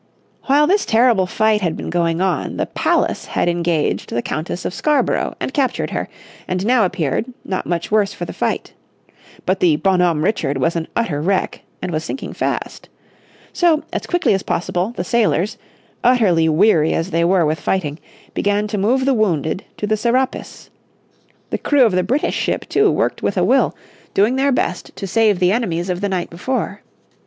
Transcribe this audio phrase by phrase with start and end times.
[0.45, 4.73] While this terrible fight had been going on the Pallas had engaged the Countess of
[4.73, 6.09] Scarborough, and captured her,
[6.47, 8.73] and now appeared, not much worse for the fight.
[9.45, 12.89] But the Bonhomme Richard was an utter wreck, and was sinking fast.
[13.53, 15.59] So as quickly as possible, the sailors,
[16.03, 17.99] utterly weary as they were with fighting,
[18.33, 20.71] began to move the wounded to the Serapis.
[21.51, 23.75] The crew of the British ship, too, worked with a will,
[24.15, 26.81] doing their best to save the enemies of the night before.